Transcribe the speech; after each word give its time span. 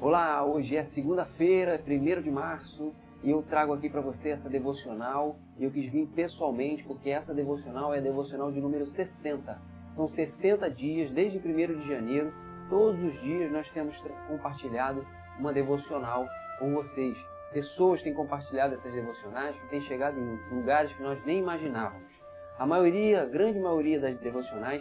Olá, 0.00 0.44
hoje 0.44 0.76
é 0.76 0.84
segunda-feira, 0.84 1.82
1 1.84 2.22
de 2.22 2.30
março, 2.30 2.94
e 3.20 3.30
eu 3.30 3.42
trago 3.42 3.72
aqui 3.72 3.90
para 3.90 4.00
você 4.00 4.28
essa 4.28 4.48
devocional. 4.48 5.36
Eu 5.58 5.72
quis 5.72 5.90
vir 5.90 6.06
pessoalmente 6.14 6.84
porque 6.84 7.10
essa 7.10 7.34
devocional 7.34 7.92
é 7.92 7.98
a 7.98 8.00
devocional 8.00 8.52
de 8.52 8.60
número 8.60 8.86
60. 8.86 9.60
São 9.90 10.06
60 10.06 10.70
dias, 10.70 11.10
desde 11.10 11.38
1 11.38 11.80
de 11.80 11.88
janeiro, 11.88 12.32
todos 12.70 13.02
os 13.02 13.20
dias 13.20 13.50
nós 13.50 13.68
temos 13.70 14.00
compartilhado 14.28 15.04
uma 15.36 15.52
devocional 15.52 16.28
com 16.60 16.72
vocês. 16.72 17.18
Pessoas 17.52 18.00
têm 18.00 18.14
compartilhado 18.14 18.74
essas 18.74 18.92
devocionais 18.92 19.58
que 19.58 19.66
têm 19.66 19.80
chegado 19.80 20.16
em 20.16 20.54
lugares 20.54 20.92
que 20.92 21.02
nós 21.02 21.20
nem 21.26 21.40
imaginávamos. 21.40 22.12
A 22.56 22.64
maioria, 22.64 23.22
a 23.22 23.26
grande 23.26 23.58
maioria 23.58 23.98
das 23.98 24.16
devocionais 24.16 24.80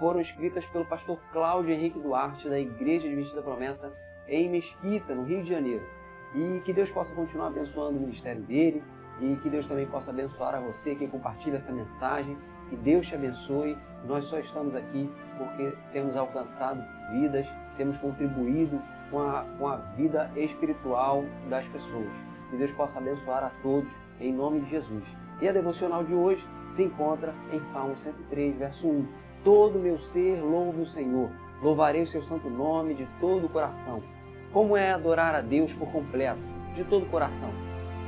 foram 0.00 0.20
escritas 0.20 0.66
pelo 0.66 0.84
pastor 0.86 1.20
Cláudio 1.32 1.72
Henrique 1.72 2.00
Duarte, 2.00 2.48
da 2.48 2.58
Igreja 2.58 3.06
Adventista 3.06 3.36
da 3.36 3.42
Promessa, 3.42 3.92
em 4.28 4.50
Mesquita, 4.50 5.14
no 5.14 5.24
Rio 5.24 5.42
de 5.42 5.48
Janeiro. 5.48 5.84
E 6.34 6.60
que 6.64 6.72
Deus 6.72 6.90
possa 6.90 7.14
continuar 7.14 7.48
abençoando 7.48 7.98
o 7.98 8.00
ministério 8.00 8.42
dele 8.42 8.82
e 9.20 9.36
que 9.36 9.48
Deus 9.48 9.66
também 9.66 9.86
possa 9.86 10.10
abençoar 10.10 10.54
a 10.54 10.60
você 10.60 10.94
que 10.94 11.06
compartilha 11.06 11.56
essa 11.56 11.72
mensagem. 11.72 12.36
Que 12.68 12.76
Deus 12.76 13.06
te 13.06 13.14
abençoe. 13.14 13.76
Nós 14.04 14.24
só 14.24 14.38
estamos 14.38 14.74
aqui 14.74 15.10
porque 15.38 15.72
temos 15.92 16.16
alcançado 16.16 16.82
vidas, 17.12 17.46
temos 17.76 17.96
contribuído 17.98 18.80
com 19.10 19.20
a, 19.20 19.44
com 19.58 19.68
a 19.68 19.76
vida 19.76 20.30
espiritual 20.36 21.24
das 21.48 21.66
pessoas. 21.68 22.10
Que 22.50 22.56
Deus 22.56 22.72
possa 22.72 22.98
abençoar 22.98 23.44
a 23.44 23.50
todos 23.62 23.90
em 24.20 24.32
nome 24.32 24.60
de 24.60 24.70
Jesus. 24.70 25.04
E 25.40 25.48
a 25.48 25.52
devocional 25.52 26.02
de 26.02 26.14
hoje 26.14 26.46
se 26.68 26.82
encontra 26.82 27.34
em 27.52 27.62
Salmo 27.62 27.96
103, 27.96 28.56
verso 28.56 28.86
1. 28.86 29.06
Todo 29.44 29.78
meu 29.78 29.98
ser 29.98 30.42
louve 30.42 30.80
o 30.80 30.86
Senhor, 30.86 31.30
louvarei 31.62 32.02
o 32.02 32.06
seu 32.06 32.22
santo 32.22 32.48
nome 32.48 32.94
de 32.94 33.06
todo 33.20 33.46
o 33.46 33.48
coração. 33.48 34.02
Como 34.56 34.74
é 34.74 34.90
adorar 34.90 35.34
a 35.34 35.42
Deus 35.42 35.74
por 35.74 35.86
completo, 35.92 36.40
de 36.74 36.82
todo 36.82 37.02
o 37.02 37.10
coração? 37.10 37.50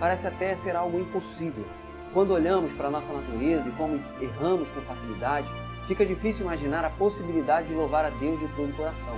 Parece 0.01 0.27
até 0.27 0.57
ser 0.57 0.75
algo 0.77 0.99
impossível. 0.99 1.67
Quando 2.15 2.33
olhamos 2.33 2.73
para 2.73 2.89
a 2.89 2.91
nossa 2.91 3.13
natureza 3.13 3.69
e 3.69 3.73
como 3.73 4.01
erramos 4.19 4.71
com 4.71 4.81
facilidade, 4.81 5.47
fica 5.87 6.07
difícil 6.07 6.47
imaginar 6.47 6.87
a 6.87 6.89
possibilidade 6.89 7.69
de 7.69 7.75
louvar 7.75 8.07
a 8.07 8.09
Deus 8.09 8.41
de 8.41 8.49
todo 8.57 8.71
o 8.71 8.77
coração. 8.77 9.15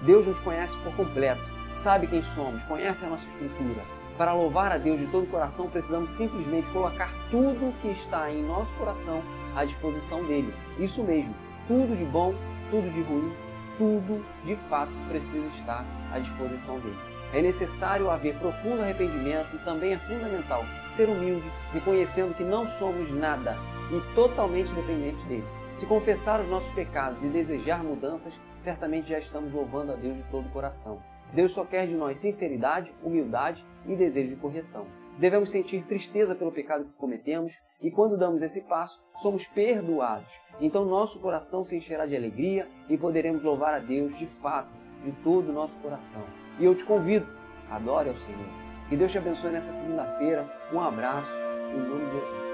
Deus 0.00 0.26
nos 0.26 0.40
conhece 0.40 0.74
por 0.78 0.96
completo, 0.96 1.42
sabe 1.74 2.06
quem 2.06 2.22
somos, 2.22 2.64
conhece 2.64 3.04
a 3.04 3.10
nossa 3.10 3.28
estrutura. 3.28 3.82
Para 4.16 4.32
louvar 4.32 4.72
a 4.72 4.78
Deus 4.78 4.98
de 4.98 5.06
todo 5.08 5.24
o 5.24 5.30
coração, 5.30 5.68
precisamos 5.68 6.12
simplesmente 6.12 6.70
colocar 6.70 7.12
tudo 7.30 7.68
o 7.68 7.74
que 7.82 7.88
está 7.88 8.32
em 8.32 8.42
nosso 8.42 8.74
coração 8.76 9.22
à 9.54 9.66
disposição 9.66 10.24
dele. 10.24 10.54
Isso 10.78 11.04
mesmo, 11.04 11.34
tudo 11.66 11.94
de 11.94 12.06
bom, 12.06 12.34
tudo 12.70 12.90
de 12.90 13.02
ruim, 13.02 13.34
tudo 13.78 14.24
de 14.44 14.56
fato 14.68 14.92
precisa 15.08 15.46
estar 15.56 15.86
à 16.12 16.18
disposição 16.18 16.78
dele. 16.80 16.98
É 17.32 17.40
necessário 17.40 18.10
haver 18.10 18.38
profundo 18.38 18.82
arrependimento 18.82 19.54
e 19.54 19.58
também 19.58 19.92
é 19.92 19.98
fundamental 19.98 20.62
ser 20.90 21.08
humilde, 21.08 21.50
reconhecendo 21.72 22.34
que 22.34 22.44
não 22.44 22.66
somos 22.66 23.10
nada 23.10 23.56
e 23.90 24.14
totalmente 24.14 24.72
dependentes 24.72 25.22
dele. 25.24 25.44
Se 25.76 25.86
confessar 25.86 26.40
os 26.40 26.48
nossos 26.48 26.72
pecados 26.74 27.22
e 27.22 27.28
desejar 27.28 27.84
mudanças, 27.84 28.34
certamente 28.56 29.10
já 29.10 29.18
estamos 29.18 29.52
louvando 29.52 29.92
a 29.92 29.94
Deus 29.94 30.16
de 30.16 30.24
todo 30.24 30.46
o 30.46 30.50
coração. 30.50 31.00
Deus 31.32 31.52
só 31.52 31.64
quer 31.64 31.86
de 31.86 31.94
nós 31.94 32.18
sinceridade, 32.18 32.92
humildade 33.02 33.64
e 33.86 33.94
desejo 33.94 34.30
de 34.30 34.36
correção. 34.36 34.86
Devemos 35.18 35.50
sentir 35.50 35.84
tristeza 35.84 36.34
pelo 36.34 36.50
pecado 36.50 36.84
que 36.84 36.92
cometemos 36.92 37.52
e 37.80 37.90
quando 37.90 38.16
damos 38.16 38.42
esse 38.42 38.62
passo, 38.62 39.00
somos 39.22 39.46
perdoados. 39.46 40.32
Então 40.60 40.84
nosso 40.84 41.18
coração 41.20 41.64
se 41.64 41.76
encherá 41.76 42.06
de 42.06 42.16
alegria 42.16 42.68
e 42.88 42.96
poderemos 42.96 43.42
louvar 43.42 43.74
a 43.74 43.78
Deus 43.78 44.16
de 44.18 44.26
fato, 44.26 44.70
de 45.04 45.12
todo 45.22 45.50
o 45.50 45.52
nosso 45.52 45.78
coração. 45.78 46.22
E 46.58 46.64
eu 46.64 46.74
te 46.74 46.84
convido, 46.84 47.26
adore 47.70 48.08
ao 48.08 48.16
Senhor. 48.16 48.46
Que 48.88 48.96
Deus 48.96 49.12
te 49.12 49.18
abençoe 49.18 49.50
nessa 49.50 49.72
segunda-feira. 49.72 50.48
Um 50.72 50.80
abraço, 50.80 51.30
em 51.72 51.78
nome 51.78 52.06
de 52.06 52.12
Jesus. 52.12 52.47